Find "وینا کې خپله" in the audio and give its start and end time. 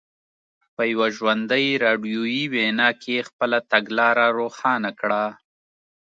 2.53-3.57